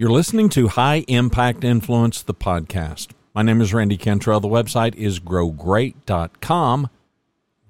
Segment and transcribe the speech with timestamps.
[0.00, 3.08] You're listening to High Impact Influence, the podcast.
[3.34, 4.40] My name is Randy Cantrell.
[4.40, 6.88] The website is growgreat.com.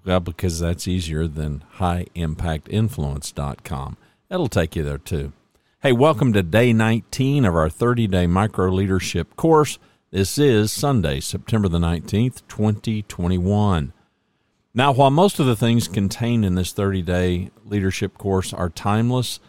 [0.04, 3.96] Well, because that's easier than highimpactinfluence.com.
[4.30, 5.32] It'll take you there too.
[5.82, 9.80] Hey, welcome to day 19 of our 30 day micro leadership course.
[10.12, 13.92] This is Sunday, September the 19th, 2021.
[14.72, 19.40] Now, while most of the things contained in this 30 day leadership course are timeless,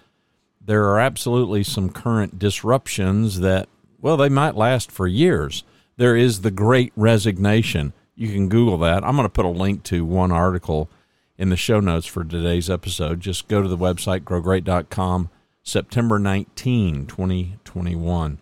[0.66, 3.68] there are absolutely some current disruptions that,
[4.00, 5.64] well, they might last for years.
[5.98, 7.94] There is the great resignation.
[8.16, 9.04] You can Google that.
[9.04, 10.90] I'm going to put a link to one article
[11.38, 13.20] in the show notes for today's episode.
[13.20, 15.30] Just go to the website, growgreat.com,
[15.64, 18.38] September 19, 2021.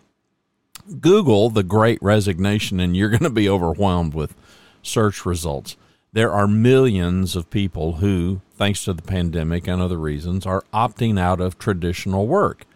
[1.00, 4.34] Google the great resignation, and you're going to be overwhelmed with
[4.82, 5.76] search results.
[6.12, 11.20] There are millions of people who, thanks to the pandemic and other reasons, are opting
[11.20, 12.66] out of traditional work.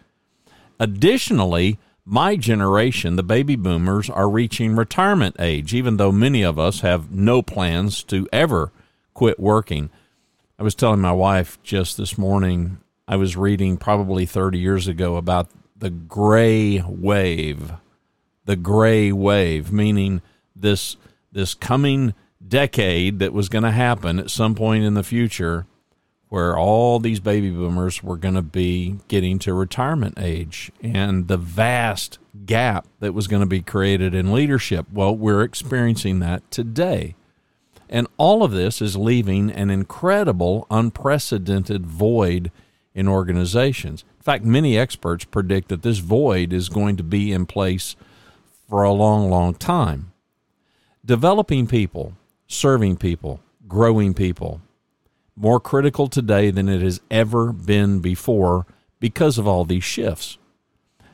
[0.79, 6.81] Additionally, my generation, the baby boomers, are reaching retirement age, even though many of us
[6.81, 8.71] have no plans to ever
[9.13, 9.89] quit working.
[10.57, 12.77] I was telling my wife just this morning,
[13.07, 17.73] I was reading probably 30 years ago about the gray wave.
[18.45, 20.21] The gray wave, meaning
[20.55, 20.95] this
[21.31, 22.13] this coming
[22.47, 25.65] decade that was going to happen at some point in the future
[26.29, 31.37] where all these baby boomers were going to be getting to retirement age and the
[31.37, 34.85] vast gap that was going to be created in leadership.
[34.91, 37.15] Well, we're experiencing that today.
[37.89, 42.51] And all of this is leaving an incredible, unprecedented void
[42.95, 44.03] in organizations.
[44.17, 47.95] In fact, many experts predict that this void is going to be in place
[48.67, 50.11] for a long, long time.
[51.05, 52.13] Developing people
[52.47, 54.61] serving people, growing people,
[55.35, 58.65] more critical today than it has ever been before
[58.99, 60.37] because of all these shifts.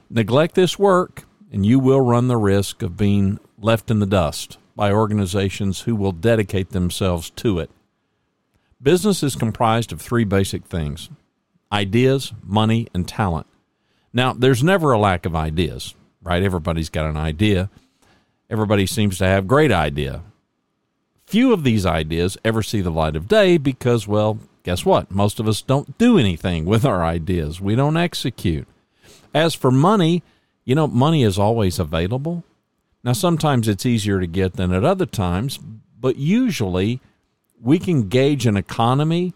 [0.09, 4.57] Neglect this work, and you will run the risk of being left in the dust
[4.75, 7.69] by organizations who will dedicate themselves to it.
[8.81, 11.09] Business is comprised of three basic things
[11.71, 13.47] ideas, money, and talent.
[14.13, 16.43] Now, there's never a lack of ideas, right?
[16.43, 17.69] Everybody's got an idea.
[18.49, 20.23] Everybody seems to have great idea.
[21.31, 25.09] Few of these ideas ever see the light of day because, well, guess what?
[25.09, 27.61] Most of us don't do anything with our ideas.
[27.61, 28.67] We don't execute.
[29.33, 30.23] As for money,
[30.65, 32.43] you know, money is always available.
[33.01, 36.99] Now, sometimes it's easier to get than at other times, but usually
[37.61, 39.33] we can gauge an economy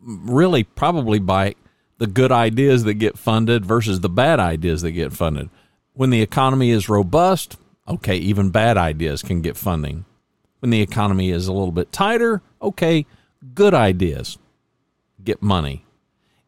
[0.00, 1.56] really probably by
[1.98, 5.50] the good ideas that get funded versus the bad ideas that get funded.
[5.92, 10.06] When the economy is robust, okay, even bad ideas can get funding.
[10.62, 13.04] When the economy is a little bit tighter, okay,
[13.52, 14.38] good ideas
[15.24, 15.84] get money.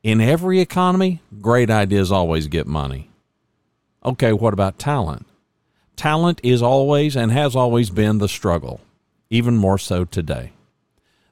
[0.04, 3.10] In every economy, great ideas always get money.
[4.04, 5.26] Okay, what about talent?
[5.96, 8.80] Talent is always and has always been the struggle,
[9.30, 10.52] even more so today.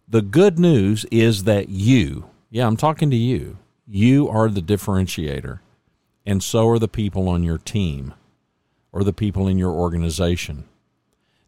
[0.09, 5.60] The good news is that you, yeah, I'm talking to you, you are the differentiator,
[6.26, 8.12] and so are the people on your team
[8.91, 10.64] or the people in your organization.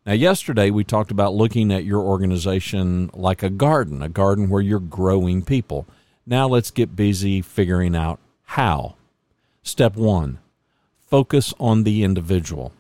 [0.06, 4.60] Now, yesterday we talked about looking at your organization like a garden, a garden where
[4.60, 5.87] you're growing people.
[6.26, 8.97] Now let's get busy figuring out how.
[9.62, 10.38] Step one
[10.98, 12.72] focus on the individual.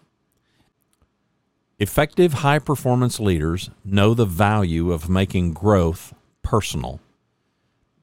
[1.78, 7.00] Effective high performance leaders know the value of making growth personal.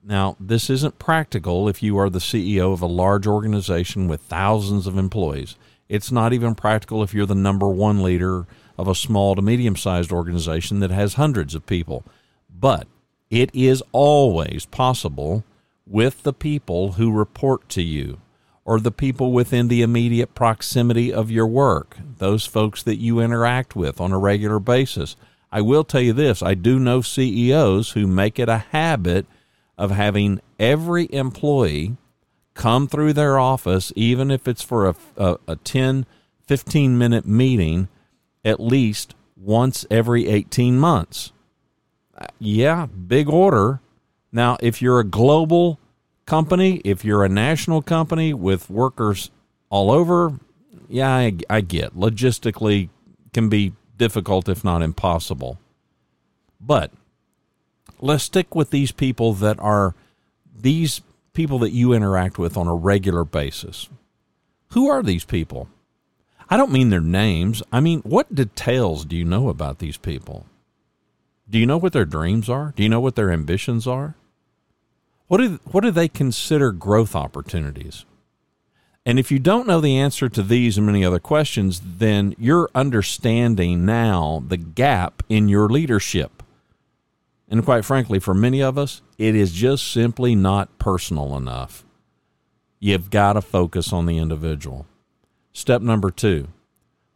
[0.04, 4.88] Now, this isn't practical if you are the CEO of a large organization with thousands
[4.88, 5.56] of employees.
[5.90, 9.76] It's not even practical if you're the number one leader of a small to medium
[9.76, 12.04] sized organization that has hundreds of people.
[12.50, 12.88] But
[13.30, 15.44] it is always possible
[15.88, 18.20] with the people who report to you
[18.66, 23.76] or the people within the immediate proximity of your work, those folks that you interact
[23.76, 25.16] with on a regular basis.
[25.52, 29.26] I will tell you this I do know CEOs who make it a habit
[29.78, 31.98] of having every employee
[32.54, 36.06] come through their office, even if it's for a, a, a 10,
[36.46, 37.88] 15 minute meeting
[38.44, 41.32] at least once every 18 months.
[42.40, 43.80] Yeah, big order.
[44.32, 45.80] Now, if you're a global
[46.26, 49.32] company, if you're a national company with workers
[49.70, 50.40] all over,
[50.88, 52.90] yeah, I, I get logistically
[53.34, 55.60] can be difficult, if not impossible.
[56.60, 56.92] But
[58.00, 59.96] let's stick with these people that are
[60.56, 61.02] these
[61.34, 63.90] people that you interact with on a regular basis.
[64.70, 65.70] Who are these people?
[66.52, 67.64] I don't mean their names.
[67.72, 70.46] I mean, what details do you know about these people?
[71.50, 72.74] Do you know what their dreams are?
[72.76, 74.16] Do you know what their ambitions are?
[75.28, 78.04] What do, what do they consider growth opportunities?
[79.06, 82.70] And if you don't know the answer to these and many other questions, then you're
[82.76, 86.44] understanding now the gap in your leadership.
[87.50, 91.86] And quite frankly, for many of us, it is just simply not personal enough.
[92.80, 94.86] You've got to focus on the individual.
[95.54, 96.48] Step number two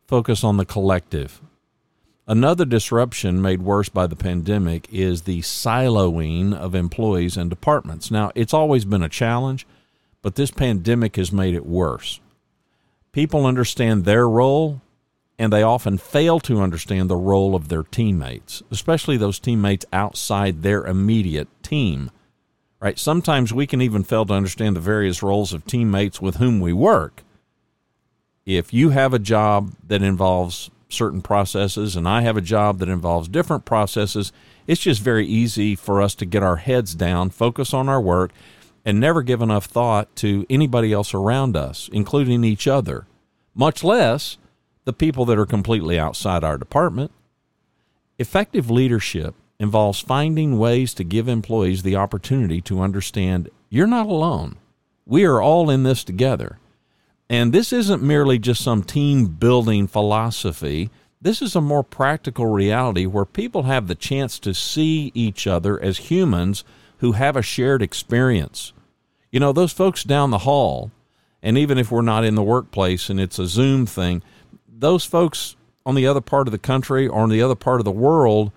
[0.07, 1.41] focus on the collective.
[2.27, 8.11] Another disruption made worse by the pandemic is the siloing of employees and departments.
[8.11, 9.65] Now, it's always been a challenge,
[10.21, 12.19] but this pandemic has made it worse.
[13.11, 14.81] People understand their role,
[15.39, 20.61] and they often fail to understand the role of their teammates, especially those teammates outside
[20.61, 22.11] their immediate team.
[22.79, 22.99] Right?
[22.99, 26.73] Sometimes we can even fail to understand the various roles of teammates with whom we
[26.73, 27.23] work.
[28.45, 32.89] If you have a job that involves certain processes and I have a job that
[32.89, 34.31] involves different processes,
[34.67, 38.31] it's just very easy for us to get our heads down, focus on our work,
[38.85, 43.07] and never give enough thought to anybody else around us, including each other,
[43.55, 44.37] much less
[44.83, 47.11] the people that are completely outside our department.
[48.19, 54.57] Effective leadership involves finding ways to give employees the opportunity to understand you're not alone.
[55.07, 56.59] We are all in this together.
[57.29, 60.89] And this isn't merely just some team building philosophy.
[61.21, 65.81] This is a more practical reality where people have the chance to see each other
[65.81, 66.63] as humans
[66.99, 68.73] who have a shared experience.
[69.31, 70.91] You know, those folks down the hall,
[71.41, 74.21] and even if we're not in the workplace and it's a Zoom thing,
[74.67, 75.55] those folks
[75.85, 78.51] on the other part of the country or on the other part of the world,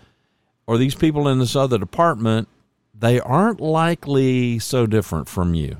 [0.67, 2.49] or these people in this other department,
[2.95, 5.79] they aren't likely so different from you.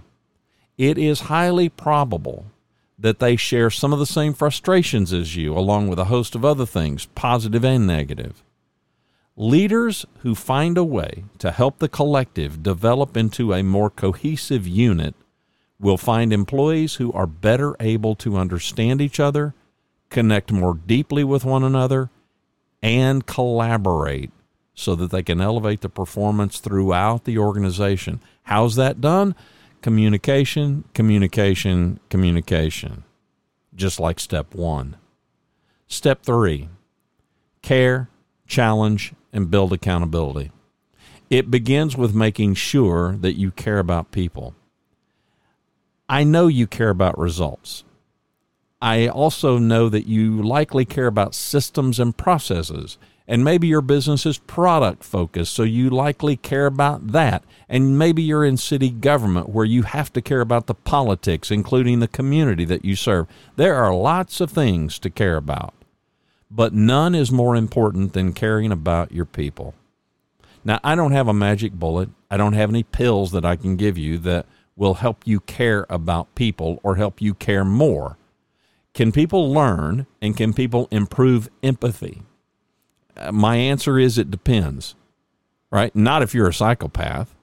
[0.79, 2.47] It is highly probable
[2.99, 6.45] that they share some of the same frustrations as you, along with a host of
[6.45, 8.43] other things, positive and negative.
[9.37, 15.15] Leaders who find a way to help the collective develop into a more cohesive unit
[15.79, 19.55] will find employees who are better able to understand each other,
[20.11, 22.11] connect more deeply with one another,
[22.83, 24.33] and collaborate
[24.75, 28.21] so that they can elevate the performance throughout the organization.
[28.45, 29.37] How's that done?
[29.83, 33.05] Communication, communication, communication,
[33.75, 34.97] just like step one.
[35.87, 36.69] Step three
[37.63, 38.09] care,
[38.47, 40.51] challenge, and build accountability.
[41.31, 44.55] It begins with making sure that you care about people.
[46.09, 47.85] I know you care about results.
[48.81, 52.97] I also know that you likely care about systems and processes
[53.31, 57.45] and maybe your business is product focused, so you likely care about that.
[57.69, 62.01] And maybe you're in city government where you have to care about the politics, including
[62.01, 63.27] the community that you serve.
[63.57, 65.75] There are lots of things to care about,
[66.51, 69.75] but none is more important than caring about your people.
[70.65, 73.77] Now, I don't have a magic bullet, I don't have any pills that I can
[73.77, 78.17] give you that will help you care about people or help you care more.
[78.95, 82.23] Can people learn and can people improve empathy?
[83.33, 84.95] My answer is it depends,
[85.71, 85.95] right?
[85.95, 87.35] Not if you're a psychopath,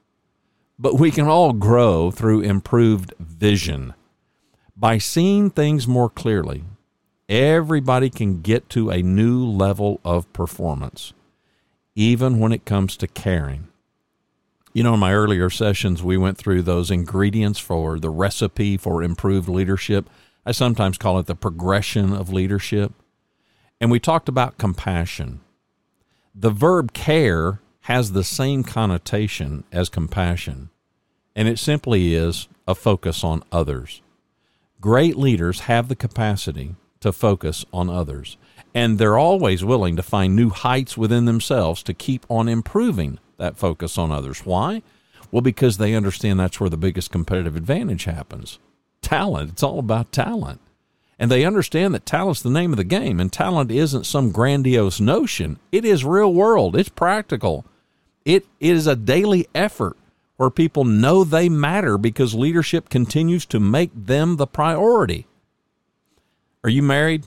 [0.78, 3.94] but we can all grow through improved vision.
[4.76, 6.64] By seeing things more clearly,
[7.30, 11.14] everybody can get to a new level of performance,
[11.96, 13.70] even when it comes to caring.
[14.74, 19.02] You know, in my earlier sessions, we went through those ingredients for the recipe for
[19.02, 20.10] improved leadership.
[20.46, 22.92] I sometimes call it the progression of leadership.
[23.80, 25.40] And we talked about compassion
[26.38, 30.70] the verb care has the same connotation as compassion,
[31.34, 34.02] and it simply is a focus on others.
[34.82, 38.36] Great leaders have the capacity to focus on others,
[38.74, 43.58] and they're always willing to find new heights within themselves to keep on improving that
[43.58, 44.46] focus on others.
[44.46, 44.82] Why?
[45.32, 48.60] Well, because they understand that's where the biggest competitive advantage happens.
[49.02, 50.60] Talent, it's all about talent.
[51.18, 55.00] And they understand that talent's the name of the game, and talent isn't some grandiose
[55.00, 55.60] notion.
[55.72, 57.66] It is real world, it's practical.
[58.26, 59.96] It is a daily effort
[60.38, 65.28] where people know they matter because leadership continues to make them the priority.
[66.64, 67.26] Are you married?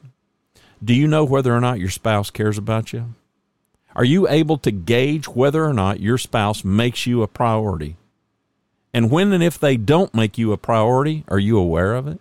[0.85, 3.15] Do you know whether or not your spouse cares about you?
[3.97, 7.97] Are you able to gauge whether or not your spouse makes you a priority?
[8.93, 12.21] And when and if they don't make you a priority, are you aware of it?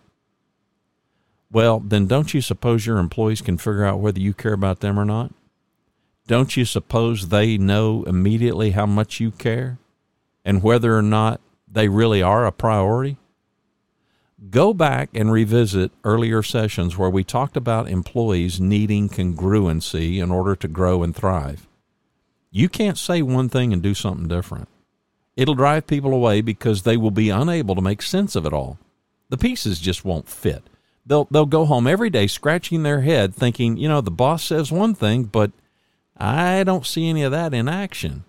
[1.52, 5.00] Well, then don't you suppose your employees can figure out whether you care about them
[5.00, 5.34] or not?
[6.28, 9.78] Don't you suppose they know immediately how much you care
[10.44, 11.40] and whether or not
[11.72, 13.18] they really are a priority?
[14.50, 20.56] Go back and revisit earlier sessions where we talked about employees needing congruency in order
[20.58, 21.68] to grow and thrive.
[22.52, 24.68] You can't say one thing and do something different.
[25.36, 28.78] It'll drive people away because they will be unable to make sense of it all.
[29.30, 30.64] The pieces just won't fit.
[31.08, 34.72] They'll they'll go home every day scratching their head thinking, you know, the boss says
[34.72, 35.52] one thing, but
[36.18, 38.26] I don't see any of that in action.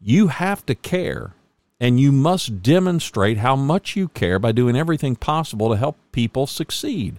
[0.00, 1.34] You have to care
[1.78, 6.46] and you must demonstrate how much you care by doing everything possible to help people
[6.46, 7.18] succeed.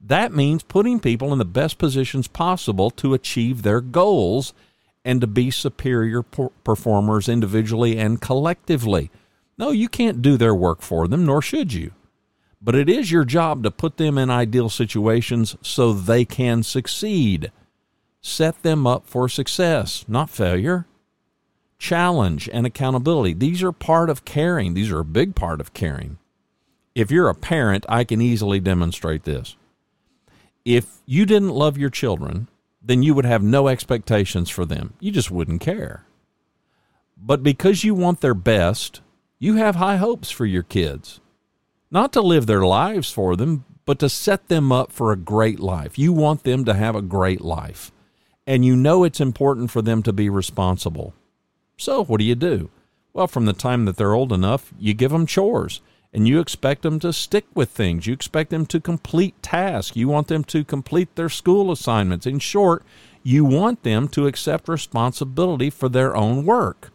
[0.00, 4.52] That means putting people in the best positions possible to achieve their goals
[5.04, 9.10] and to be superior performers individually and collectively.
[9.56, 11.92] No, you can't do their work for them, nor should you.
[12.60, 17.52] But it is your job to put them in ideal situations so they can succeed.
[18.20, 20.86] Set them up for success, not failure.
[21.78, 23.34] Challenge and accountability.
[23.34, 24.74] These are part of caring.
[24.74, 26.18] These are a big part of caring.
[26.96, 29.56] If you're a parent, I can easily demonstrate this.
[30.64, 32.48] If you didn't love your children,
[32.82, 34.94] then you would have no expectations for them.
[34.98, 36.04] You just wouldn't care.
[37.16, 39.00] But because you want their best,
[39.38, 41.20] you have high hopes for your kids.
[41.90, 45.58] Not to live their lives for them, but to set them up for a great
[45.58, 45.98] life.
[45.98, 47.90] You want them to have a great life.
[48.46, 51.14] And you know it's important for them to be responsible.
[51.78, 52.70] So, what do you do?
[53.12, 55.80] Well, from the time that they're old enough, you give them chores
[56.12, 58.06] and you expect them to stick with things.
[58.06, 59.96] You expect them to complete tasks.
[59.96, 62.26] You want them to complete their school assignments.
[62.26, 62.84] In short,
[63.22, 66.90] you want them to accept responsibility for their own work.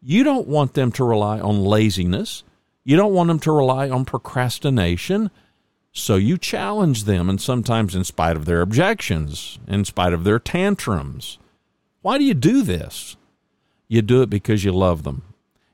[0.00, 2.44] You don't want them to rely on laziness.
[2.86, 5.32] You don't want them to rely on procrastination.
[5.92, 10.38] So you challenge them, and sometimes in spite of their objections, in spite of their
[10.38, 11.38] tantrums.
[12.02, 13.16] Why do you do this?
[13.88, 15.22] You do it because you love them.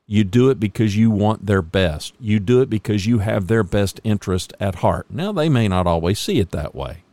[0.07, 2.15] You do it because you want their best.
[2.19, 5.11] You do it because you have their best interest at heart.
[5.11, 7.05] Now, they may not always see it that way.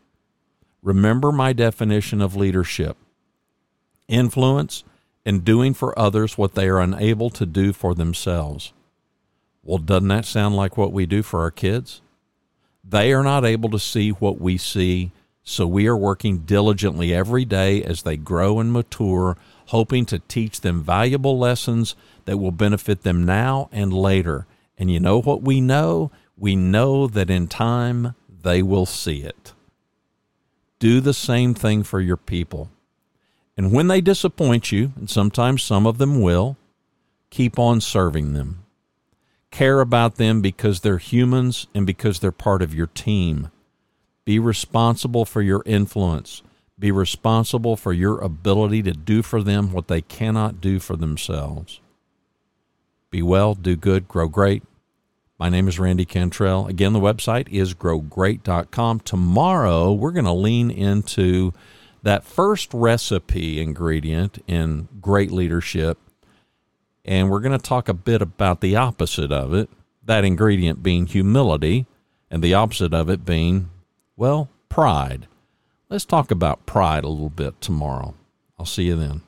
[0.82, 2.96] Remember my definition of leadership
[4.08, 4.86] influence
[5.26, 8.72] and doing for others what they are unable to do for themselves.
[9.70, 12.02] Well, doesn't that sound like what we do for our kids?
[12.84, 15.12] They are not able to see what we see,
[15.44, 20.62] so we are working diligently every day as they grow and mature, hoping to teach
[20.62, 21.96] them valuable lessons
[22.26, 24.48] that will benefit them now and later.
[24.76, 26.10] And you know what we know?
[26.36, 29.54] We know that in time they will see it.
[30.80, 32.72] Do the same thing for your people.
[33.56, 36.58] And when they disappoint you, and sometimes some of them will,
[37.30, 38.66] keep on serving them.
[39.52, 43.50] Care about them because they're humans and because they're part of your team.
[44.26, 46.44] Be responsible for your influence.
[46.78, 51.82] Be responsible for your ability to do for them what they cannot do for themselves.
[53.12, 54.64] Be well, do good, grow great.
[55.40, 56.68] My name is Randy Cantrell.
[56.68, 59.00] Again, the website is growgreat.com.
[59.00, 61.54] Tomorrow, we're going to lean into
[62.04, 65.98] that first recipe ingredient in great leadership,
[67.06, 69.70] and we're going to talk a bit about the opposite of it,
[70.04, 71.86] that ingredient being humility,
[72.30, 73.70] and the opposite of it being,
[74.16, 75.28] well, pride.
[75.90, 78.14] Let's talk about pride a little bit tomorrow.
[78.58, 79.22] I'll see you then.